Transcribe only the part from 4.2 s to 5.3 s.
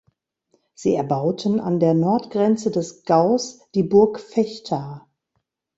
Vechta.